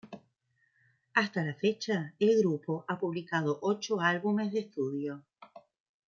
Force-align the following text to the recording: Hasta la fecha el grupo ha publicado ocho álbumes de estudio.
Hasta 1.13 1.43
la 1.43 1.53
fecha 1.53 2.15
el 2.17 2.39
grupo 2.39 2.83
ha 2.87 2.97
publicado 2.99 3.59
ocho 3.61 4.01
álbumes 4.01 4.51
de 4.51 4.61
estudio. 4.61 5.21